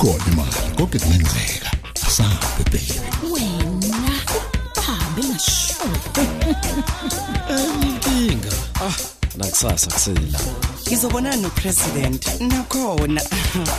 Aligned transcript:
ikhona 0.00 0.24
imali 0.32 0.76
konke 0.76 0.98
kungenzeka 0.98 1.70
asabe 2.06 2.64
baby 2.72 3.00
wena 3.32 4.12
hambe 4.86 5.22
ngasho 5.28 5.74
inkinga. 7.82 8.52
Ah 8.80 8.96
nakusasa 9.36 9.90
kusela. 9.90 10.40
Ngizobonana 10.86 11.36
nopresident 11.36 12.40
nakhona. 12.40 13.22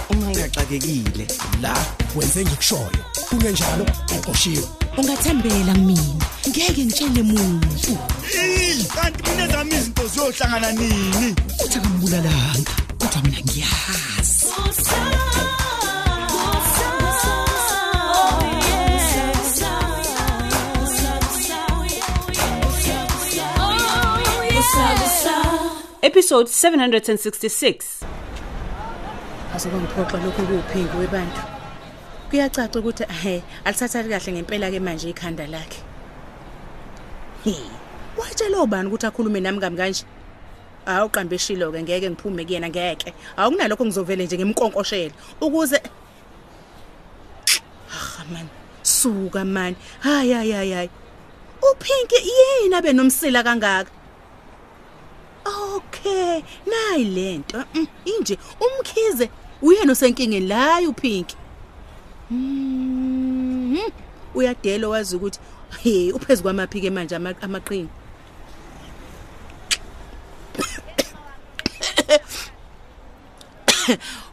Uma 0.10 0.28
ngigaxakekile 0.28 1.28
la 1.61 1.86
wenze 2.15 2.46
ngikushoyo. 2.46 3.01
Kungenjalo 3.29 3.86
uqoshiwe. 4.18 4.68
Ungathembela 4.97 5.74
mina. 5.74 6.25
Ngeke 6.50 6.86
ngitshele 6.86 7.24
muntu. 7.24 7.97
Kanti 8.96 9.29
mina 9.29 9.47
zami 9.47 9.75
izinto 9.75 10.07
ziyohlangana 10.07 10.71
nini? 10.71 11.36
Uthi 11.65 11.78
akambulalanga 11.78 12.71
kodwa 13.00 13.21
mina 13.24 13.39
ngiyazi 13.42 13.81
Episode 26.11 26.50
766. 26.50 28.04
azoba 29.56 29.78
ngiphoxa 29.78 30.18
lokho 30.18 30.42
kuwuphinki 30.43 30.97
webantu. 30.97 31.42
Kuyacaca 32.30 32.80
ukuthi 32.80 33.03
he 33.23 33.44
alithathali 33.66 34.09
kahle 34.09 34.31
ngempela 34.34 34.72
ke 34.72 34.80
manje 34.80 35.09
ikhanda 35.09 35.47
lakhe. 35.47 35.80
He 37.45 37.56
watshela 38.17 38.59
obani 38.59 38.89
ukuthi 38.89 39.08
akhulume 39.08 39.39
nami 39.39 39.59
kami 39.62 39.78
kanje 39.78 40.04
awuqambe 40.86 41.36
eshilo 41.36 41.72
ke 41.72 41.80
ngeke 41.82 42.09
ngiphume 42.09 42.44
kuyena 42.45 42.67
ngeke. 42.70 43.14
Awukunalokho 43.38 43.86
ngizovele 43.86 44.26
nje 44.26 44.38
ngimkonkoshela 44.38 45.14
ukuze 45.39 45.80
ah 47.95 48.26
man 48.34 48.48
suka 48.84 49.45
man. 49.45 49.76
Hayi 50.00 50.32
hayi 50.34 50.52
hayi 50.52 50.72
hayi. 50.72 50.89
Uphinki 51.64 52.16
yini 52.16 52.76
abe 52.76 52.94
nomsila 52.94 53.44
kangaka? 53.44 54.01
Okay, 56.06 56.42
nayi 56.66 57.06
lento. 57.06 57.58
Mm, 57.76 57.88
Inje 58.06 58.38
umkhize 58.66 59.30
uyena 59.62 59.92
osenkingeni 59.92 60.48
la 60.48 60.80
uPinki. 60.90 61.36
Mhm. 62.32 63.78
Uyadelo 64.36 64.90
wazi 64.90 65.16
ukuthi 65.16 65.40
he 65.84 66.12
uphezulu 66.12 66.44
kwamaphike 66.44 66.90
manje 66.90 67.16
ama- 67.16 67.42
amaqini. 67.42 67.90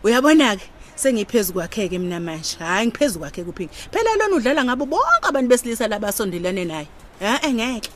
Uyabona 0.05 0.57
ke 0.57 0.65
sengiphezulu 0.97 1.55
kwakhe 1.61 1.89
ke 1.89 1.99
mina 1.99 2.21
manje. 2.21 2.57
Hayi 2.59 2.87
ngiphezulu 2.87 3.21
kwakhe 3.25 3.45
kuPinki. 3.45 3.75
Phela 3.93 4.15
lona 4.19 4.37
udlala 4.37 4.65
ngabo 4.65 4.87
bonke 4.87 5.27
abantu 5.29 5.49
besilisa 5.49 5.89
labasondelane 5.89 6.65
naye. 6.65 6.89
Ha 7.21 7.41
engeke. 7.43 7.91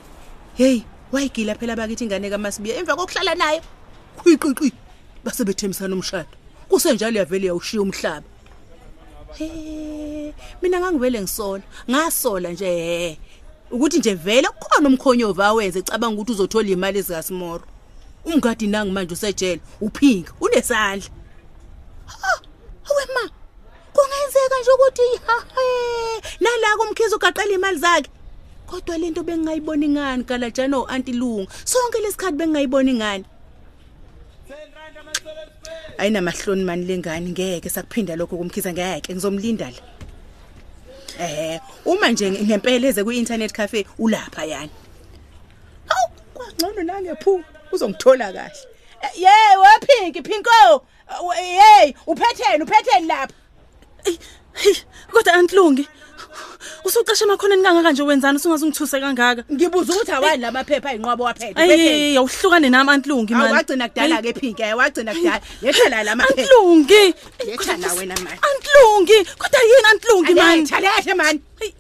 Hey, 0.55 0.83
wayigila 1.13 1.55
phela 1.55 1.77
bakithi 1.77 2.05
ingane 2.05 2.31
kaMasibiya 2.31 2.77
emva 2.77 2.97
kokuhlala 2.97 3.35
nayo. 3.35 3.61
Kwiqiqi 4.17 4.73
base 5.25 5.45
bethembisana 5.45 5.95
umshado. 5.95 6.35
Kusenjalo 6.69 7.19
yavele 7.19 7.47
yawushiya 7.47 7.83
umhlaba. 7.83 8.27
He, 9.39 10.35
mina 10.63 10.81
ngangivele 10.81 11.21
ngisola, 11.21 11.63
ngasola 11.91 12.53
nje 12.53 12.67
he. 12.67 13.19
Ukuthi 13.71 13.99
nje 13.99 14.15
vele 14.15 14.49
kukhona 14.49 14.89
umkhonyovu 14.89 15.43
awenze 15.43 15.79
ecabanga 15.79 16.15
ukuthi 16.15 16.33
uzothola 16.33 16.69
imali 16.69 16.99
ezikaSmoro. 16.99 17.65
Umgadi 18.25 18.67
nangi 18.67 18.93
manje 18.93 19.15
usejele, 19.15 19.61
uphinga, 19.81 20.33
unesandla. 20.41 21.11
Ha, 22.07 22.33
awe 22.89 23.05
ma. 23.15 23.31
Kungenzeka 23.95 24.57
nje 24.61 24.71
ukuthi 24.71 25.07
ha 25.27 25.37
he, 25.55 25.67
nala 26.41 26.77
kumkhizo 26.79 27.17
ugaqela 27.17 27.53
imali 27.53 27.79
zakhe. 27.79 28.11
Kodwa 28.73 28.99
lento 28.99 29.23
bengingayiboni 29.23 29.89
ngani 29.89 30.25
kalajana 30.25 30.79
oanti 30.79 31.13
lunga. 31.13 31.53
Sonke 31.65 31.99
lesikhathi 32.01 32.37
bengingayiboni 32.37 32.95
ngani. 32.95 33.25
Ayinamahloni 35.99 36.65
mani 36.65 36.85
lengane 36.87 37.31
ngeke 37.31 37.69
sakuphinda 37.69 38.17
lokho 38.17 38.37
kumkhiza 38.37 38.73
ngeke 38.73 39.13
ngizomlinda 39.13 39.71
la. 39.71 39.83
Eh, 41.21 41.61
uma 41.85 42.09
nje 42.09 42.31
ngempela 42.31 42.89
eze 42.89 43.05
ku-internet 43.05 43.53
cafe 43.53 43.87
ulapha 43.99 44.45
yani. 44.45 44.71
Hawu, 45.87 46.09
kwangcono 46.35 46.83
nangephu 46.83 47.45
uzongithola 47.73 48.33
kahle. 48.33 48.57
Eh, 49.03 49.11
Yey, 49.17 49.57
waphinki 49.61 50.23
Phinko. 50.23 50.87
Hey, 51.35 51.93
uphetheni, 52.07 52.65
uphetheni 52.65 53.07
lapha. 53.07 53.35
Kodwa 55.13 55.35
antlungi. 55.35 55.89
Usuqashe 56.85 57.25
makhoneni 57.27 57.63
kangaka 57.63 57.93
nje 57.93 58.03
wenzani 58.03 58.37
usungaze 58.37 58.65
ungithuse 58.65 59.01
kangaka? 59.01 59.45
Ngibuza 59.53 59.93
ukuthi 59.93 60.13
awani 60.13 60.43
lamaphepha 60.43 60.89
ayinqwabo 60.91 61.25
waphethe. 61.25 61.61
Ayi, 61.61 62.17
awuhlukane 62.17 62.69
nami 62.71 62.91
antlungi 62.91 63.35
man. 63.35 63.53
Awagcina 63.53 63.89
kudala 63.89 64.23
ke 64.23 64.33
Phinki, 64.33 64.63
wagcina 64.75 65.15
kudala. 65.15 65.41
Yethela 65.63 66.05
lamaphepha. 66.05 66.43
Antlungi. 66.43 67.15
Yetha 67.47 67.77
la 67.77 67.95
wena 67.95 68.15
manje. 68.25 68.41
Antlungi. 68.49 69.19
Kodwa 69.39 69.61
yini 69.71 69.89
antlungi 69.93 70.35
man? 70.35 70.59
Letha 70.61 70.81
lethe 70.81 71.75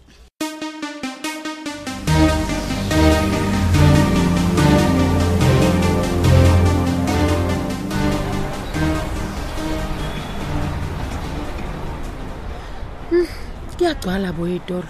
Kuyagcwala 13.82 14.30
bo 14.32 14.46
etoro. 14.46 14.86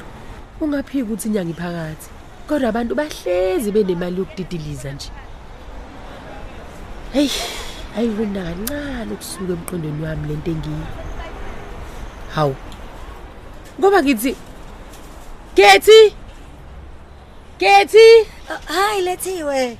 Ungaphika 0.60 1.04
ukuthi 1.04 1.28
inyanga 1.28 1.50
iphakathi. 1.50 2.08
Kodwa 2.46 2.68
abantu 2.68 2.92
bahlezi 2.94 3.72
benemali 3.72 4.18
yokudidiliza 4.20 4.92
nje. 4.92 5.08
Hey, 7.12 7.30
ayibona 7.96 8.44
kancane 8.44 9.12
ukusuka 9.14 9.52
emqondweni 9.56 10.04
wami 10.04 10.28
lento 10.28 10.50
engiyi. 10.50 10.86
Hawu. 12.34 12.56
Ngoba 13.80 14.02
ngithi 14.02 14.36
Gethi 15.56 16.14
Gethi 17.58 18.08
Hayi 18.66 19.02
lethiwe. 19.02 19.78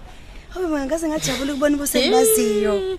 Hayi 0.55 0.67
mina 0.67 0.87
ngaze 0.87 1.09
ngajabula 1.09 1.53
ukubona 1.53 1.77
ubusengibaziyo. 1.77 2.99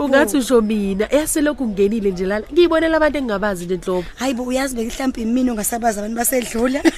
ungathi 0.00 0.36
usho 0.36 0.60
mina 0.60 1.04
eyaselokhu 1.14 1.66
ngingenile 1.68 2.10
nje 2.10 2.24
lana 2.26 2.46
ngiyibonela 2.52 2.96
abantu 2.96 3.18
engingabazi 3.18 3.64
nje 3.64 3.74
enhlobo 3.74 4.04
Hayibo 4.20 4.42
uyazi 4.42 4.76
bekihlampa 4.76 5.20
imini 5.20 5.50
ongasabazi 5.50 5.98
abantu 5.98 6.16
basedlula. 6.16 6.80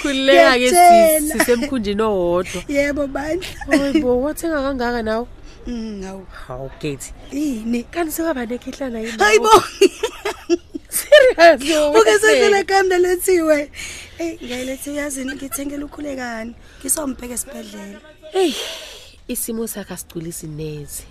khuleka 0.00 0.52
ke 0.52 0.58
Ngiyakutshela. 0.58 1.20
sisi 1.20 1.38
sisemkhunjini 1.38 2.02
owodwa 2.02 2.60
Yebo 2.68 3.06
bandla. 3.06 3.48
hayibo 3.70 4.20
wathenga 4.22 4.62
kangaka 4.62 5.02
nawe 5.02 5.26
Mm 5.66 6.00
ngawu. 6.00 6.26
hawu 6.46 6.70
Gethi 6.80 7.12
Yini? 7.32 7.82
kanti 7.92 8.12
sewaba 8.12 8.46
nekhehlana 8.46 8.98
yini 9.00 9.18
Hayibo. 9.18 9.50
serious 10.98 11.62
Uke 11.98 12.18
sendlela 12.18 12.64
kambe 12.64 12.98
lethiwe. 12.98 13.70
Hey 14.18 14.36
ngiyalethi 14.42 14.90
uyazini 14.90 15.32
ngithengela 15.34 15.84
ukhulekani. 15.84 16.54
Ngisombheke 16.80 17.34
esibhedlela. 17.34 17.98
Hey 18.32 18.52
isimo 19.28 19.66
sakhe 19.66 19.94
asigculisi 19.94 20.46
neze 20.46 21.02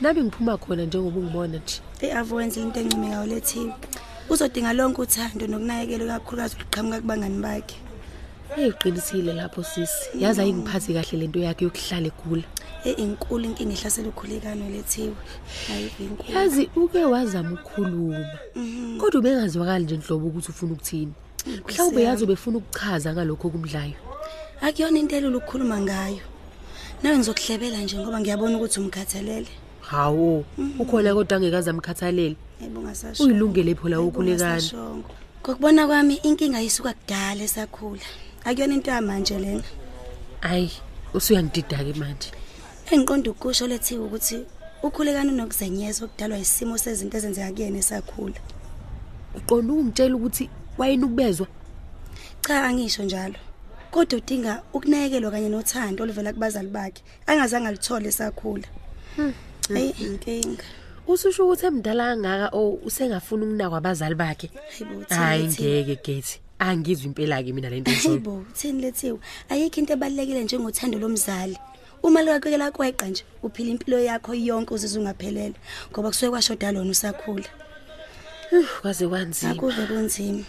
nami 0.00 0.22
ngiphuma 0.24 0.58
khona 0.58 0.84
njengoba 0.84 1.18
ungibona 1.20 1.58
nje 1.58 1.80
Hey 2.00 2.12
avuwenza 2.12 2.60
into 2.60 2.80
encime 2.80 3.08
ngawo 3.08 3.26
lethiwe. 3.26 3.72
Uzodinga 4.28 4.72
lonke 4.72 5.00
uthando 5.02 5.46
nokunakekela 5.46 6.18
kakhulukazi 6.18 6.56
uqhamuka 6.60 7.00
kubangani 7.00 7.42
bakhe. 7.42 7.76
hey 8.56 8.68
uqinisile 8.68 9.32
lapho 9.32 9.62
sisi 9.62 10.08
yazi 10.18 10.40
ayingiphathi 10.40 10.92
kahle 10.94 11.18
lento 11.18 11.38
yakhe 11.40 11.64
yokuhlala 11.64 12.06
egula 12.06 12.42
Hey 12.82 12.92
inkulu 12.92 13.44
inkinga 13.44 13.72
ihlasela 13.72 14.08
ukhulekano 14.08 14.68
lethiwe. 14.70 15.16
Hayi 15.68 15.90
inkulu. 16.00 16.38
yazi 16.38 16.70
uke 16.76 17.04
wazama 17.04 17.52
ukukhuluma 17.52 18.28
kodwa 19.00 19.20
ubengazwakali 19.20 19.84
nje 19.84 19.96
nhlobo 19.96 20.26
ukuthi 20.26 20.50
ufuna 20.50 20.72
ukuthini 20.72 21.12
mhlawumbe 21.68 22.02
yazi 22.02 22.24
ubefuna 22.24 22.58
ukuchaza 22.58 23.12
ngalokho 23.12 23.50
kumdlayo 23.50 23.94
Akuyona 24.60 24.98
into 24.98 25.16
elula 25.16 25.36
ukukhuluma 25.36 25.80
ngayo. 25.80 26.20
Nawe 27.06 27.18
ngizokuhlebela 27.18 27.78
nje 27.78 27.98
ngoba 27.98 28.20
ngiyabona 28.20 28.56
ukuthi 28.56 28.80
umkhathalele. 28.80 29.46
hawo 29.80 30.44
ukhona 30.78 31.14
kodwa 31.14 31.36
angekaze 31.36 31.70
amkhathalele 31.70 32.36
Yebo 32.60 32.82
ngasasho. 32.82 33.22
uyilungele 33.22 33.74
phola 33.78 34.00
ukhulekana 34.00 35.02
Kokubona 35.42 35.86
kwami 35.86 36.14
inkinga 36.26 36.58
isuka 36.62 36.92
kudala 36.98 37.44
esakhula. 37.46 38.02
Akuyona 38.44 38.74
into 38.74 38.90
yamanje 38.90 39.38
lena. 39.38 39.62
ayi 40.42 40.72
usuyangidida-ke 41.14 41.94
manje 41.94 42.30
Engiqonda 42.90 43.30
ukusho 43.30 43.66
lethiwe 43.70 44.04
ukuthi 44.04 44.42
ukhulekana 44.82 45.30
unokuzenyeza 45.32 46.04
okudalwa 46.04 46.38
isimo 46.42 46.74
sezinto 46.74 47.16
ezenzeka 47.18 47.54
kuyena 47.54 47.78
esakhula. 47.78 48.40
uqonda 49.38 49.72
ungitshela 49.72 50.16
ukuthi 50.18 50.50
wayena 50.78 51.06
ukubezwa 51.06 51.46
Cha 52.42 52.64
angisho 52.66 53.02
njalo. 53.06 53.38
Kodwa 53.96 54.18
udinga 54.18 54.62
ukunakekelwa 54.74 55.30
kanye 55.30 55.48
nothando 55.48 56.02
oluvela 56.04 56.32
kubazali 56.32 56.68
bakhe. 56.68 57.02
Angazange 57.26 57.68
alithole 57.68 58.08
esakhula. 58.08 58.68
Hey 59.72 59.90
inkinga. 59.96 60.64
ususho 61.08 61.44
ukuthi 61.44 61.66
emdala 61.66 62.12
kangaka 62.12 62.50
o 62.52 62.78
usengafuna 62.84 63.46
ukunakwa 63.46 63.78
abazali 63.78 64.14
bakhe 64.14 64.50
Hayibo, 64.52 65.04
hayi 65.08 65.48
Thini, 65.48 65.84
ngeke 65.84 65.96
gethi 66.04 66.40
angizwe 66.58 67.06
impela 67.06 67.42
ke 67.42 67.52
mina 67.54 67.70
lento 67.70 67.90
esho 67.90 68.08
Hayibo, 68.08 68.44
thini 68.52 68.82
lethiwe? 68.82 69.18
Ayikho 69.48 69.80
into 69.80 69.92
ebalekile 69.94 70.44
njengothando 70.44 70.98
lomzali. 70.98 71.56
Uma 72.02 72.22
likakwekela 72.22 72.70
kweqa 72.70 73.06
nje, 73.08 73.24
uphila 73.42 73.70
impilo 73.70 73.98
yakho 73.98 74.34
yonke 74.34 74.74
uzizwe 74.74 75.00
ungaphelele 75.00 75.54
ngoba 75.90 76.08
kusuke 76.08 76.30
kwashoda 76.30 76.72
lona 76.72 76.90
usakhula. 76.90 77.48
kwaze 78.82 79.08
kwanzima 79.08 79.52
Akuve 79.52 79.86
kunzima. 79.86 80.44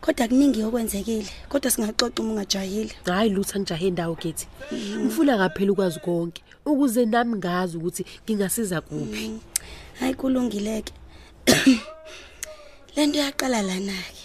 Kodwa 0.00 0.28
kuningi 0.28 0.62
okwenzekile, 0.62 1.30
kodwa 1.48 1.70
singaxoxa 1.70 2.22
uma 2.22 2.32
ungajahile. 2.32 2.92
hayi 3.04 3.30
lutho 3.30 3.58
angijahe 3.58 3.86
indawo 3.88 4.14
gethi 4.14 4.46
ngifuna 5.00 5.38
kaphela 5.38 5.72
ukwazi 5.72 6.00
konke 6.00 6.42
ukuze 6.66 7.06
nami 7.06 7.36
ngazi 7.36 7.76
ukuthi 7.76 8.04
ngingasiza 8.24 8.80
kuphi 8.80 9.40
Hayi 10.00 10.14
kulungileke. 10.14 10.92
Lento 12.96 13.18
yaqala 13.18 13.62
lana 13.62 13.92
ke. 13.92 14.19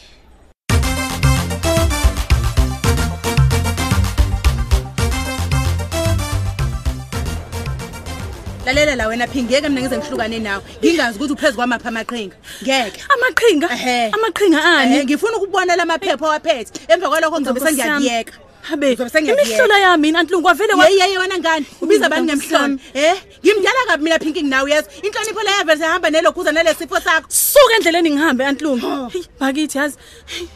Lalela 8.65 8.95
la 8.95 9.07
wena 9.07 9.27
phingi 9.27 9.53
ngeke 9.53 9.69
mina 9.69 9.81
ngize 9.81 9.97
ngihlukane 9.97 10.39
nawe. 10.39 10.63
Ngingazi 10.83 11.17
ukuthi 11.19 11.33
uphezu 11.33 11.55
kwamapha 11.55 11.89
amaqhinga. 11.89 12.35
Ngeke. 12.63 12.99
Amaqhinga? 13.13 13.67
Ehhe. 13.73 14.11
amaqhinga 14.15 14.59
ani? 14.63 14.95
Eh, 14.97 15.03
ngifuna 15.05 15.37
ukubona 15.37 15.75
lamaphepha 15.75 16.25
owaphethe 16.25 16.71
emva 16.93 17.07
kwalokho 17.09 17.37
ngizobe 17.41 17.59
Nkosi 17.59 17.79
yami. 17.79 17.91
sengiyakuyeka 17.91 18.33
habe 18.69 18.87
Ngizobe 18.89 19.09
sengiyakuyeka. 19.09 19.49
imihlola 19.49 19.77
yami 19.79 20.07
antlungu 20.17 20.43
kwavele 20.43 20.73
kwa 20.73 20.85
yeyi 20.89 20.99
yeyi 20.99 21.17
wena 21.17 21.37
ngani? 21.39 21.65
Ubiza 21.81 22.05
abantu 22.05 22.33
Nkosi 22.33 22.47
ngemhlolo 22.47 22.63
yami. 22.63 22.79
eh 22.93 23.15
ngimdala 23.45 23.81
kabi 23.87 24.03
mina 24.03 24.19
phinki 24.19 24.41
nginawe 24.43 24.71
yazi? 24.71 24.87
Inhlonipho 25.05 25.41
la 25.43 25.51
yavele 25.57 25.79
sehamba 25.79 26.09
nelokhuza 26.09 26.51
nalesifo 26.51 26.97
sakho. 27.05 27.27
Suka 27.29 27.75
endleleni 27.77 28.09
ngihambe 28.11 28.43
antlungu 28.45 29.09
Hey, 29.13 29.23
bakithi 29.39 29.77
yazi? 29.77 29.97
Hey. 30.25 30.47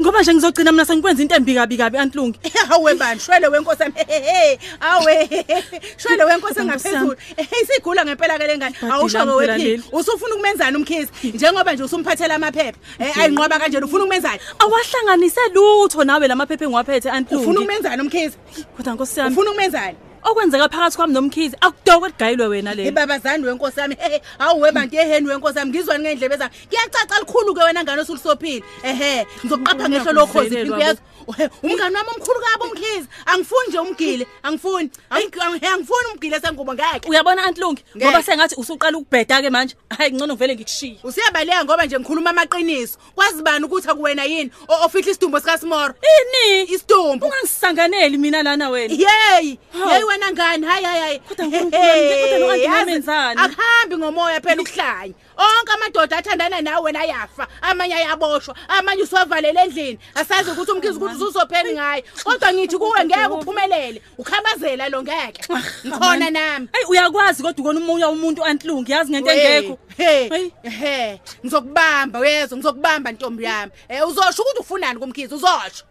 Ngoba 0.00 0.20
nje 0.22 0.34
ngizogcina 0.34 0.72
mina 0.72 0.84
sengikwenza 0.84 1.22
into 1.22 1.34
embi 1.34 1.54
kabi 1.54 1.76
kabi 1.76 1.98
antlungu 1.98 2.36
awe 2.72 2.94
bani 2.94 3.20
shwele 3.20 3.46
wenkosi 3.48 3.82
yami. 3.82 3.94
Hehehe 3.96 4.58
awe 4.80 5.28
shwele 6.02 6.24
wenkosi 6.24 6.60
engaphezulu 6.60 7.16
isigula 7.62 8.04
ngempela 8.04 8.38
ke 8.38 8.46
lengane 8.46 8.74
Badila 8.80 8.94
awusho-ke 8.94 9.24
mpela 9.24 9.52
wephini 9.52 9.68
leli. 9.70 9.82
usufuna 9.92 10.34
ukumenzani 10.34 10.76
umkhizi 10.76 11.10
njengoba 11.34 11.72
nje 11.72 11.82
usumphathela 11.82 12.34
amaphepha. 12.34 12.78
Eh 12.98 13.18
ayinqoba 13.18 13.58
kanjena 13.58 13.86
ufuna 13.86 14.04
ukumenzani? 14.04 14.40
Awahlanganise 14.58 15.40
lutho 15.54 16.04
nawe 16.04 16.28
lamaphephe 16.28 16.64
engiwaphethe 16.64 17.08
ufuna 17.08 17.16
antlungu 17.18 17.50
ukumenzani 17.50 18.02
umkhizi 18.02 18.36
kodwa 18.76 18.94
nkosi 18.94 19.20
yami. 19.20 19.32
Ufuna 19.32 19.50
ukumenzani? 19.50 19.96
Okwenzeka 20.24 20.68
phakathi 20.68 20.96
kwami 20.96 21.12
nomkhizi 21.14 21.56
akudokwe 21.60 22.10
kugayilwe 22.10 22.46
wena 22.46 22.74
le. 22.74 22.86
Ibabazani 22.86 23.44
wenkosi 23.46 23.80
yami. 23.80 23.94
Hehe 24.00 24.22
awuwe 24.38 24.72
bantu 24.72 24.96
yeheni 24.96 25.28
wenkosi 25.28 25.58
yami 25.58 25.70
ngizwani 25.70 26.04
ngendlebe 26.04 26.36
zami. 26.36 26.50
Kuyacaca 26.68 27.18
likhulu 27.20 27.54
ke 27.54 27.62
wena 27.64 27.82
ngane 27.84 28.00
osulisophile? 28.02 28.64
Ehe 28.82 29.26
ngizoqapha 29.44 29.88
ngehlo 29.88 30.12
lokhozi 30.12 30.54
Uyakuvelelwa 30.54 30.76
phimpi 30.78 30.82
yazi 30.82 31.00
Uhe, 31.26 31.48
umngani 31.62 31.96
wami 31.96 32.08
omkhulu 32.16 32.40
kabo 32.40 32.64
umkhizi 32.64 33.08
angifuni 33.26 33.68
nje 33.68 33.78
umgile 33.78 34.26
angifuni. 34.42 34.90
Angi- 35.10 35.38
angi- 35.40 35.66
angifuni 35.66 36.06
umgile 36.14 36.40
sengubo 36.40 36.74
ngeke. 36.74 37.08
Uyabona 37.08 37.44
antlungu 37.44 37.80
Ngeke. 37.96 38.06
ngoba 38.06 38.22
sengathi 38.22 38.54
usuqala 38.58 38.98
ukubheda-ke 38.98 39.50
manje. 39.50 39.74
Hayi 39.98 40.12
ngcono 40.12 40.34
vele 40.36 40.54
ngikushiye. 40.54 40.98
Usiyabaleka 41.04 41.64
ngoba 41.64 41.86
nje 41.86 41.98
ngikhuluma 41.98 42.30
amaqiniso. 42.30 42.98
Kwazi 43.14 43.42
bani 43.42 43.64
ukuthi 43.64 43.88
akuwena 43.88 44.24
yini? 44.24 44.50
O- 44.68 44.84
ofihla 44.86 45.10
isidumbu 45.10 45.40
sikasimoro 45.40 45.94
ini? 46.12 46.62
Isidumbu 46.74 47.26
ungangisanganeli 47.26 48.18
mina 48.18 48.42
lana 48.42 48.68
wena. 48.70 48.94
Yeyi 48.94 49.58
Hawu. 49.72 49.90
Yeyi 50.14 50.22
wena 50.22 50.32
ngani? 50.32 50.66
Hayi 50.66 50.84
hayi 50.84 51.00
hayi. 51.00 51.18
Kodwa 51.18 51.46
uNkulunkulu 51.46 51.82
wami, 51.82 52.22
kodwa 52.22 52.38
lo 52.38 52.50
anti 52.50 52.64
Yazi, 52.64 52.84
ngimenzani? 52.84 53.40
akuhambi 53.40 53.96
ngomoya 53.96 54.40
phela 54.40 54.62
ukuhlanya 54.62 55.14
onke 55.36 55.72
amadoda 55.72 56.16
athandana 56.16 56.60
nawe 56.60 56.82
wena 56.84 57.00
ayafa 57.00 57.46
amanye 57.62 57.94
ayaboshwa 57.94 58.54
amanye 58.68 59.02
usiwavalele 59.02 59.60
endlini. 59.60 59.98
Asazi 60.14 60.50
ukuthi 60.50 60.72
umkhizi 60.72 60.96
ukuthi 60.98 61.14
ususopheni 61.14 61.72
ngayo 61.72 62.02
kodwa 62.24 62.52
ngithi 62.52 62.78
kuwe 62.78 63.04
ngeke 63.04 63.26
uphumelele. 63.26 64.02
Ukhabazela 64.18 64.88
lo 64.88 65.02
ngeke. 65.02 65.42
Ngikhona 65.86 66.30
nami. 66.30 66.68
Hayi 66.72 66.84
uyakwazi 66.88 67.42
kodwa 67.42 67.60
ukona 67.64 67.80
umoya 67.80 68.08
womuntu 68.08 68.44
antlungu 68.44 68.90
yazi 68.90 69.10
ngento 69.12 69.30
engekho? 69.32 69.78
he 69.96 70.28
Hayi. 70.28 70.52
he 70.62 71.20
ngizokubamba 71.44 72.20
uyezwa 72.20 72.58
ngizokubamba 72.58 73.12
ntombi 73.12 73.44
yami. 73.44 73.72
Eh 73.88 74.08
uzosho 74.08 74.42
ukuthi 74.42 74.60
ufunani 74.60 75.00
kumkhizi 75.00 75.34
uzosho 75.34 75.84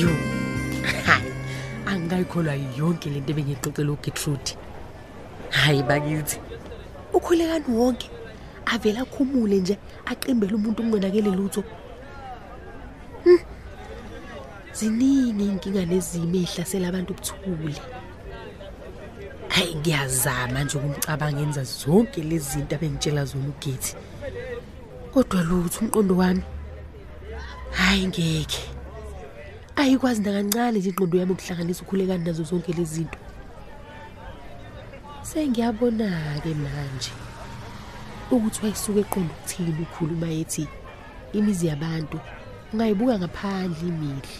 yo 0.00 0.12
hayi 1.06 1.32
angikayikholwa 1.86 2.54
yonke 2.78 3.10
lento 3.10 3.30
ebengiyixoxela 3.32 3.92
ugetrude 3.92 4.52
hayi 5.50 5.82
bakithi 5.82 6.36
ukhulekani 7.12 7.68
wonke 7.78 8.10
avele 8.72 8.98
akhumule 9.00 9.56
nje 9.60 9.74
aqimbele 10.10 10.54
umuntu 10.54 10.82
okungenakele 10.82 11.30
lutho 11.30 11.64
Hmm. 13.24 13.38
ziningi 14.72 15.44
iy'nkinga 15.44 15.84
lezimo 15.84 16.36
ey'hlasela 16.40 16.88
abantu 16.88 17.12
ubuthule 17.12 17.76
hayi 19.54 19.74
ngiyazama 19.74 20.64
nje 20.64 20.78
ukumcabanga 20.78 21.40
enza 21.44 21.64
zonke 21.64 22.22
lezi 22.22 22.50
zinto 22.50 22.74
abengitshela 22.76 23.24
zona 23.28 23.48
ugethi 23.52 23.92
kodwa 25.12 25.40
lutho 25.48 25.78
umqondo 25.84 26.14
wami 26.20 26.42
hayi 27.78 28.06
ngekhe 28.08 28.62
ayikwazi 29.80 30.20
nakancane 30.22 30.78
nje 30.78 30.88
ingqondo 30.90 31.18
yami 31.18 31.32
ukuhlanganisa 31.32 31.82
ukhulekani 31.82 32.24
nazo 32.24 32.44
zonke 32.44 32.72
lezi 32.72 32.94
zinto. 32.94 33.18
Sengiyabona-ke 35.22 36.52
manje 36.62 37.12
ukuthi 38.30 38.60
wayisuke 38.62 39.00
eqonda 39.00 39.32
ukuthini 39.34 39.82
ukhuluma 39.82 40.28
ethi 40.40 40.64
imizi 41.32 41.66
yabantu 41.66 42.18
ungayibuka 42.72 43.18
ngaphandle 43.18 43.88
imihle 43.88 44.36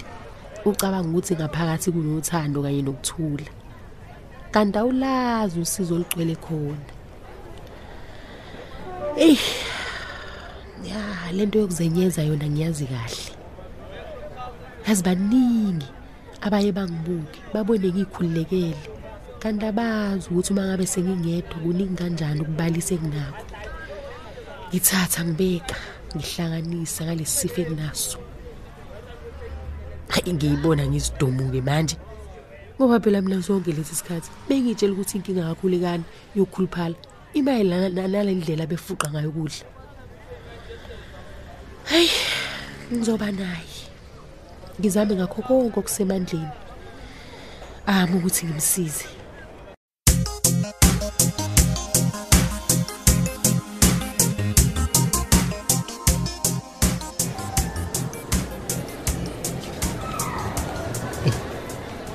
ucabanga 0.64 1.08
ukuthi 1.08 1.34
ngaphakathi 1.34 1.88
kunothando 1.94 2.62
kanye 2.62 2.82
nokuthula. 2.82 3.50
Kanti 4.52 4.78
awulazi 4.78 5.60
usizo 5.60 5.94
olugcwele 5.94 6.37
khona. 6.44 6.90
Eyi 9.16 9.38
ya 10.88 11.32
lento 11.32 11.59
yokuzenyeza 11.59 12.23
yona 12.28 12.47
ngiyazi 12.50 12.87
kahle. 12.92 13.39
Yazi 14.90 15.02
baningi 15.02 15.87
abaye 16.42 16.73
bangibuke 16.73 17.38
babone 17.54 17.88
ngikhululekele 17.94 18.75
kanti 19.38 19.64
abazi 19.70 20.26
ukuthi 20.26 20.50
uma 20.52 20.66
ngabe 20.66 20.87
sengingedwa 20.87 21.56
kuningi 21.62 21.94
kanjani 21.94 22.40
ukubalisa 22.42 22.94
enginakho. 22.94 23.44
Ngithatha 24.68 25.23
ngibeka 25.25 25.76
ngihlanganisa 26.16 27.04
ngalesi 27.04 27.37
sifo 27.38 27.61
enginaso. 27.62 28.18
Hayi 30.12 30.35
ngiyibona 30.35 30.82
ngizidomuke 30.90 31.61
manje. 31.62 31.97
Ngoba 32.75 33.00
phela 33.00 33.23
mina 33.23 33.38
zonke 33.47 33.73
lesi 33.73 33.94
sikhathi 33.94 34.30
bengitshela 34.49 34.92
ukuthi 34.92 35.16
inkinga 35.18 35.47
kakhulekani 35.49 36.04
yokukhuluphala. 36.35 36.97
Imayelana 37.38 38.09
nale 38.09 38.35
ndlela 38.35 38.66
befuqa 38.66 39.06
ngayo 39.11 39.30
ukudla. 39.30 39.66
Hayi 41.85 42.11
ngizoba 42.92 43.30
naye 43.30 43.70
ngizame 44.79 45.15
ngakho 45.17 45.43
konke 45.43 45.79
okusemandleni. 45.81 46.57
Ami 47.87 48.15
ukuthi 48.17 48.47
ngimsize. 48.47 49.05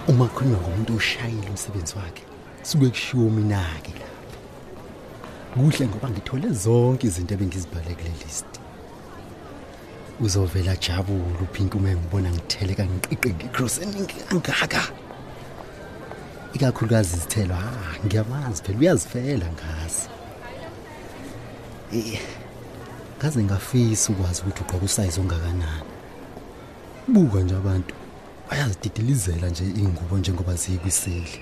Uma 0.08 0.28
khona 0.28 0.58
ngumuntu 0.58 0.96
oshayile 0.96 1.50
umsebenzi 1.50 1.94
wakhe 1.98 2.24
suke 2.64 2.90
kushiwo 2.90 3.30
mina-ke 3.30 3.92
lapho. 4.00 4.38
Kuhle 5.54 5.88
ngoba 5.88 6.10
ngithole 6.10 6.50
zonke 6.64 7.08
izinto 7.08 7.34
ebengizibhale 7.34 7.96
kule 7.96 8.14
list. 8.22 8.65
Uzovela 10.20 10.76
jabule 10.76 11.40
uphinki 11.42 11.78
uma 11.78 11.90
ngibona 11.90 12.30
ngitheleka 12.32 12.86
ngiqiqe 12.86 13.30
ngicross 13.34 13.82
eningi 13.82 14.16
kangaka. 14.30 14.84
Ikakhulukazi 16.54 17.18
izithelo 17.18 17.56
ha 17.56 17.72
ngiyamazi 18.06 18.64
phela 18.64 18.80
uyazifela 18.80 19.46
ngazi. 19.56 20.08
Eh, 21.94 22.22
ngaze 23.18 23.44
ngafisa 23.44 24.14
ukwazi 24.14 24.42
ukuthi 24.42 24.62
ugqoka 24.62 24.86
usayizi 24.86 25.20
ongakanani. 25.20 25.90
Buka 27.08 27.40
nje 27.40 27.56
abantu 27.56 27.94
bayazididilizela 28.50 29.50
nje 29.50 29.64
ingubo 29.64 30.18
njengoba 30.18 30.56
ziyikwiseli 30.56 31.40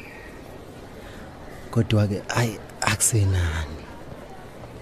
kodwa 1.72 2.08
ke 2.08 2.22
ayi 2.30 2.60
akusenani. 2.82 3.84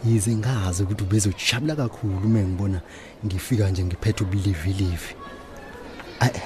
Yize 0.06 0.36
ngazi 0.36 0.84
ukuthi 0.84 1.04
ubezojabula 1.04 1.76
kakhulu 1.76 2.18
uma 2.26 2.40
ngibona 2.40 2.82
ngifika 3.26 3.70
nje 3.70 3.84
ngiphethe 3.84 4.24
ubulivi-livi 4.24 5.16
Ayi, 6.20 6.42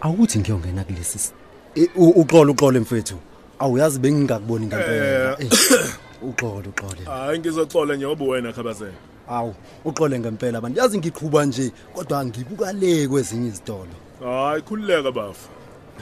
awukuthi 0.00 0.38
ngiyongena 0.38 0.84
kulesi 0.84 1.18
s- 1.18 1.32
Eh, 1.74 1.88
u- 1.96 2.10
uxolo 2.20 2.52
uxolo 2.52 2.80
mfethu. 2.80 3.16
Awuyazi 3.58 3.98
bengingakuboni 3.98 4.66
ngempela 4.66 5.36
Eh, 5.40 5.48
uxolo 6.22 6.68
uxolo 6.72 7.02
hayi 7.06 7.38
ngizoxola 7.38 7.96
njengoba 7.96 8.24
wena 8.24 8.52
khabazela 8.52 8.92
awu 9.28 9.54
uxole 9.84 10.18
ngempela 10.20 10.58
abantu. 10.58 10.80
Yazi 10.80 10.98
ngiqhuba 10.98 11.44
nje 11.46 11.72
kodwa 11.94 12.24
ngibuka 12.26 12.72
le 12.72 13.08
kwezinye 13.08 13.48
izitolo. 13.48 13.94
Hayi 14.24 14.62
khululeka 14.62 15.12
bafa 15.12 15.48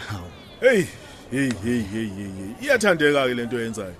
hawu. 0.08 0.30
Hey 0.60 0.84
hey 1.30 1.50
hey 1.64 1.80
hey 1.82 2.08
hey 2.08 2.30
hey. 2.38 2.50
iyathandeka 2.66 3.26
ke 3.28 3.34
lento 3.34 3.60
yenzayo 3.60 3.94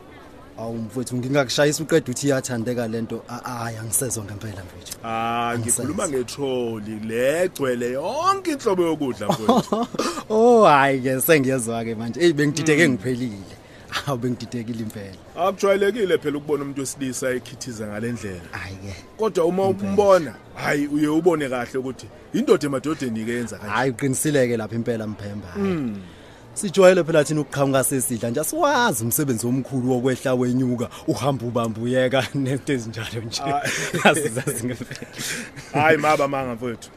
awu 0.61 0.77
mfethu 0.77 1.17
ngingakushayisa 1.17 1.83
uqeda 1.83 2.11
uthi 2.11 2.27
iyathandeka 2.27 2.89
lento. 2.89 3.23
A- 3.29 3.51
hayi 3.51 3.77
angisezwa 3.77 4.25
ngempela 4.25 4.63
mfethu 4.65 4.99
Ah 5.05 5.51
Angisazi. 5.51 5.89
ngikhuluma 5.89 6.09
ngetroli 6.09 7.01
legcwele 7.09 7.93
yonke 7.93 8.51
inhlobo 8.53 8.83
yokudla 8.83 9.29
mfowethu. 9.29 9.87
oh 10.31 10.65
hayi 10.65 11.01
ke 11.01 11.21
sengiyezwa 11.21 11.85
ke 11.85 11.95
manje. 11.95 12.21
Hey 12.21 12.33
bengidideke 12.33 12.89
ngiphelile. 12.89 13.57
Awu 14.07 14.19
bengididekile 14.19 14.79
impela. 14.83 15.17
Akujwayelekile 15.37 16.19
phela 16.19 16.39
ukubona 16.39 16.63
umuntu 16.63 16.81
wesilisa 16.81 17.31
ekhithiza 17.31 17.87
ngalendlela. 17.87 18.41
hayi 18.51 18.77
ke. 18.77 18.95
Kodwa 19.17 19.45
uma 19.45 19.63
umbona, 19.69 20.35
hayi 20.55 20.87
uye 20.87 21.09
ubone 21.09 21.49
kahle 21.49 21.79
ukuthi 21.79 22.07
indoda 22.33 22.67
emadodeni 22.67 23.21
ikenza 23.23 23.59
kanje. 23.59 23.73
hayi 23.75 23.91
uqinisileke 23.91 24.57
lapha 24.57 24.75
impela 24.77 25.07
mphemba. 25.07 25.49
Hayi. 25.49 25.93
Sijwayele 26.55 27.05
phela 27.05 27.25
thina 27.25 27.41
ukuqhamuka 27.41 27.85
sesidla 27.85 28.31
nje 28.31 28.41
asiwazi 28.41 29.05
umsebenzi 29.05 29.47
omkhulu 29.47 29.91
wokwehla 29.91 30.35
wenyuka 30.35 30.89
uhamba 31.07 31.47
ubambuyeka 31.47 32.27
nento 32.35 32.73
ezinjalo 32.73 33.21
nje. 33.27 33.43
Asizazi 34.05 34.67
ngempela. 34.67 35.11
Hayi 35.73 35.97
maba 35.99 36.29
manga 36.29 36.55
mfowethu. 36.55 36.91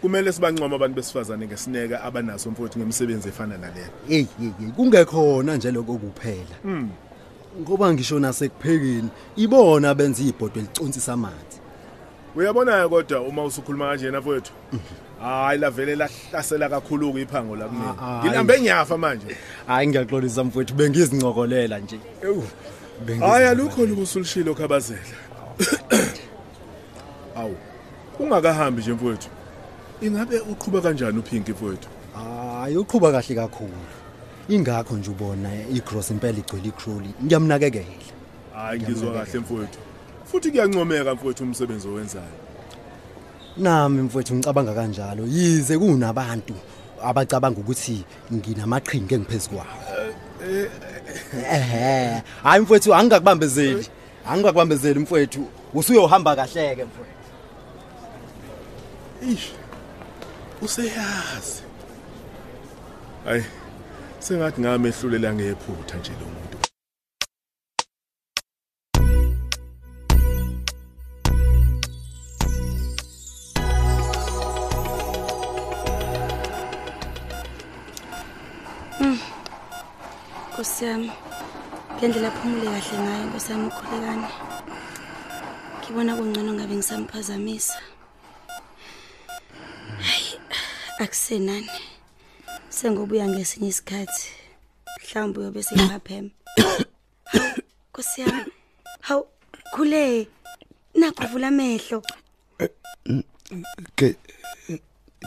Kumele 0.00 0.32
sibancoma 0.32 0.76
abantu 0.76 0.96
besifazane 0.96 1.46
ngesineke 1.46 1.96
abanaso 1.96 2.50
mfowethu 2.50 2.78
ngemisebenzi 2.78 3.28
efana 3.28 3.58
naleyo. 3.58 3.86
hey 4.08 4.26
hey 4.38 4.50
hey, 4.60 4.68
kungekhona 4.76 5.56
nje 5.56 5.70
lokho 5.70 5.98
kuphela. 5.98 6.56
Ngoba 7.60 7.92
ngisho 7.94 8.18
nasekuphekeni 8.18 9.08
ibona 9.36 9.94
benza 9.94 10.22
ibhodwe 10.22 10.62
liconsisa 10.62 11.12
amanzi. 11.12 11.58
Uyabona 12.36 12.88
kodwa 12.88 13.20
uma 13.20 13.44
usukhuluma 13.44 13.88
kanje 13.88 14.10
na 14.10 14.20
mfowethu. 14.20 14.52
Hayi 15.22 15.58
la 15.58 15.70
vele 15.70 15.96
lahlasela 15.96 16.68
kakhulu 16.68 17.12
ke 17.12 17.20
iphango 17.22 17.56
la 17.56 17.64
Ah, 17.64 17.68
kumina. 17.68 17.94
ah, 18.00 18.22
Ngilambe 18.24 18.60
nyafa 18.60 18.98
manje. 18.98 19.36
hayi 19.66 19.88
ngiyaxolisa 19.88 20.44
mfowethu 20.44 20.74
bengizincokolela 20.74 21.78
nje 21.78 21.98
ewu 22.22 22.44
Hayi 23.20 23.46
alukho 23.46 23.86
lubusulishilo 23.86 24.54
khabazela. 24.54 25.00
Awu. 27.36 27.56
Ungakahambi 28.18 28.82
nje 28.82 28.92
mfowethu. 28.92 29.28
Ingabe 30.02 30.38
uqhubeka 30.40 30.82
kanjani 30.82 31.18
uphinki 31.18 31.52
mfowethu? 31.52 31.88
hayi 32.14 32.76
uqhuba 32.76 33.12
kahle 33.12 33.34
kakhulu 33.34 33.72
ingakho 34.48 34.96
nje 34.96 35.10
ubona 35.10 35.50
igross 35.70 36.10
impela 36.10 36.38
igcwele 36.38 36.68
icrolly 36.68 37.10
ngiyamnakekela 37.24 37.84
Hayi 38.54 38.80
ngizwa 38.80 39.12
kahle 39.12 39.38
mfowethu. 39.40 39.78
Futhi 40.24 40.50
kuyancomeka 40.50 41.14
mfowethu 41.14 41.42
umsebenzi 41.44 41.88
owenzayo. 41.88 42.38
Nami 43.58 44.02
mfowethu 44.02 44.34
ngicabanga 44.34 44.74
kanjalo 44.74 45.22
yize 45.26 45.78
kunabantu 45.78 46.54
abacabanga 47.02 47.60
ukuthi 47.60 48.04
nginamaqhinga 48.34 49.14
engiphezulu 49.14 49.56
kwawo 49.58 49.82
ehe 51.56 52.22
hayi 52.42 52.62
mfowethu 52.62 52.94
angingakubambezeli 52.94 53.86
angingakubambezeli 54.28 54.98
mfowethu 55.00 55.42
usuyohamba 55.74 56.36
kahleke 56.36 56.84
mfowethu 56.84 57.18
Ish. 59.22 59.50
Useyazi. 60.62 61.62
Hayi. 63.24 63.44
Sengathi 64.18 64.60
ngamehlulela 64.60 65.34
ngephutha 65.34 65.96
nje 65.98 66.12
lo 66.20 66.26
muntu. 66.34 66.47
Nkosi 78.98 80.84
yami. 80.84 81.10
Ngendlela 81.96 82.30
phumule 82.30 82.70
kahle 82.70 82.98
ngayo 82.98 83.26
Nkosi 83.26 83.52
yami 83.52 83.66
ukhulekane. 83.66 84.28
Ngibona 85.78 86.16
kungcono 86.16 86.52
ngabe 86.52 86.74
ngisamphazamisa. 86.74 87.78
Hayi, 90.06 90.40
akusenani. 90.98 91.70
Sengobuya 92.68 93.28
ngesinye 93.28 93.68
isikhathi. 93.68 94.28
Mhlawumbe 94.98 95.40
uyobe 95.40 95.62
sengaphema. 95.62 96.30
Nkosi 97.90 98.20
yami. 98.20 98.52
Hawu, 99.00 99.26
khule. 99.74 100.28
Nakuvula 100.94 101.48
amehlo. 101.48 102.02
ke 103.96 104.16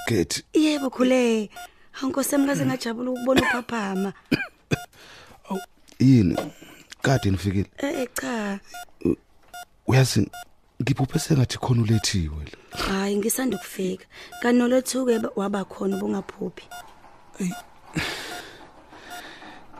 get 0.07 0.43
Yebo 0.53 0.89
khule. 0.89 1.49
Hawu 1.91 2.09
Nkosi 2.11 2.35
yami 2.35 2.47
kaze 2.47 2.65
ngajabula 2.65 3.11
ukubona 3.11 3.41
uphaphama. 3.41 4.13
yini 5.99 6.35
kade 7.01 7.31
nifikile 7.31 7.65
Eh 7.77 8.07
cha. 8.13 8.59
uyazi 9.87 10.29
ngiphuphe 10.81 11.19
sengathi 11.19 11.57
khona 11.57 11.81
ulethiwe 11.81 12.45
la 12.45 12.77
Hayi 12.83 13.17
ngisanda 13.17 13.57
ukufika. 13.57 14.05
Kanolethuke 14.41 15.19
waba 15.35 15.65
khona 15.65 15.97
ubungaphuphi. 15.97 16.63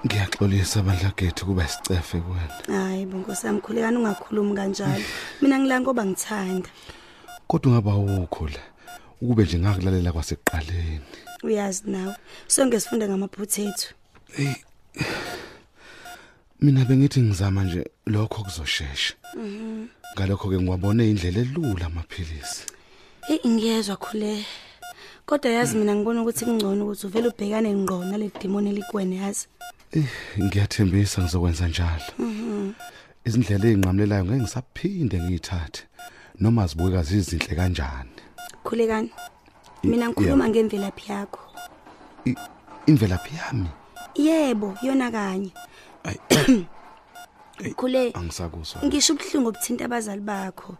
ngiyaxolisa 0.05 0.79
abandla 0.79 1.11
gethu 1.17 1.45
kuba 1.45 1.67
sicefe 1.67 2.17
kuwena 2.19 2.55
Hayi 2.83 3.05
bonkosi 3.05 3.47
yami 3.47 3.61
khulekani 3.61 3.97
ungakhulumi 3.97 4.55
kanjalo. 4.55 5.03
Mina 5.41 5.59
ngila 5.59 5.81
ngoba 5.81 6.05
ngithanda. 6.05 6.69
kodwa 7.47 7.71
ungaba 7.71 7.95
ukho 8.23 8.47
la 8.47 8.59
ukube 9.21 9.43
nje 9.43 9.57
ngakulalela 9.59 10.11
kwasekuqaleni 10.11 11.01
Uyazi 11.43 11.83
nawe. 11.85 12.15
Sonke 12.47 12.79
sifunde 12.79 13.07
ngamaphutha 13.07 13.61
ethu. 13.61 13.93
mina 16.61 16.85
bengithi 16.85 17.21
ngizama 17.21 17.63
nje 17.63 17.89
lokho 18.05 18.43
kuzoshesha 18.43 19.13
ngalokho 20.15 20.49
ke 20.49 20.59
ngiwabone 20.59 21.09
indlela 21.09 21.39
elula 21.41 21.85
amaphilisi 21.85 22.65
Hey 23.27 23.39
ngiyezwa 23.47 23.95
khule. 23.95 24.45
Kodwa 25.25 25.51
yazi 25.51 25.77
mina 25.77 25.95
ngibona 25.95 26.21
ukuthi 26.21 26.45
kungcono 26.45 26.85
ukuthi 26.85 27.07
uvele 27.07 27.27
ubhekane 27.27 27.73
ngqo 27.73 28.05
nale 28.05 28.31
demon 28.41 28.67
elikwene 28.67 29.15
yazi. 29.15 29.47
Eh, 29.91 30.05
ngiyathembisa 30.39 31.21
ngizokwenza 31.21 31.67
njalo 31.67 32.11
izindlela 33.25 33.65
ezinqamlelayo 33.65 34.25
ngeke 34.25 34.41
ngisaphinde 34.41 35.17
ngiyithathe 35.21 35.81
noma 36.39 36.67
zibukeka 36.67 37.03
zizinhle 37.03 37.55
kanjani 37.55 38.21
Khulekani. 38.63 39.09
Mina 39.83 40.09
ngikhuluma 40.09 40.49
ngemvelaphi 40.49 41.11
yakho. 41.11 41.39
I- 42.25 42.35
imvelaphi 42.87 43.35
yami? 43.35 43.69
Yebo, 44.15 44.77
yona 44.83 45.11
kanye. 45.11 45.51
Khule 47.77 48.11
angisakuzwa 48.13 48.81
ngisho 48.85 49.13
ubuhlungu 49.13 49.49
obuthinta 49.49 49.85
abazali 49.85 50.21
bakho. 50.21 50.77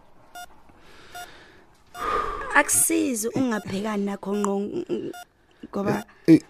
Akusizi 2.58 3.28
ungabhekani 3.28 4.04
nakho 4.04 4.36
ngqo 4.36 4.60
ngoba 5.70 6.04
Eh, 6.26 6.40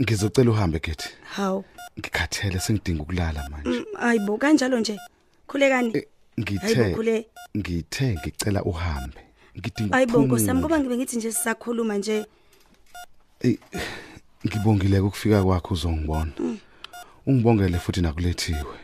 ngizocela 0.00 0.50
uhambe 0.50 0.78
gethi 0.80 1.08
hawu. 1.36 1.64
Ngikhathele 1.98 2.60
sengidinga 2.60 3.02
ukulala 3.02 3.48
manje. 3.50 3.84
Ayibo 4.00 4.38
kanjalo 4.38 4.80
nje. 4.80 4.98
Khulekani 5.48 5.96
Eh, 5.96 6.04
ngithe 6.40 6.74
Hayibo, 6.74 6.96
khule. 6.96 7.26
ngithe 7.56 8.14
ngicela 8.14 8.62
uhambe. 8.62 9.20
Ngidinga 9.58 9.96
ayibo 9.96 10.18
nkosi 10.22 10.46
yami 10.46 10.60
ukuphumula. 10.60 10.60
ngoba 10.60 10.78
ngibe 10.78 10.96
ngithi 10.96 11.16
nje 11.16 11.32
sisakhuluma 11.32 11.94
nje. 11.98 12.26
Eh, 13.40 13.58
ngibongile 14.46 15.00
ukufika 15.00 15.44
kwakho 15.44 15.74
uzongibona. 15.74 16.32
Ungibongele 17.26 17.78
futhi 17.78 18.00
nakulethiwe. 18.00 18.76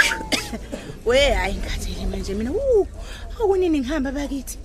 We 1.06 1.18
hayi 1.18 1.54
ngikhathele 1.54 2.06
manje 2.06 2.34
mina. 2.34 2.50
Wu 2.50 2.86
akunini 3.40 3.80
ngihamba 3.80 4.12
bakithi. 4.12 4.58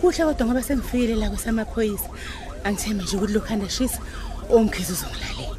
Kuhle 0.00 0.24
kodwa 0.24 0.46
ngoba 0.46 0.62
sengifikile 0.62 1.14
la 1.16 1.30
kwesamaphoyisa 1.30 2.08
angithemba 2.64 3.04
nje 3.04 3.16
ukuthi 3.16 3.32
lokhanda 3.32 3.68
shisa 3.68 4.00
omkhizi 4.50 4.92
uzongilalela 4.92 5.56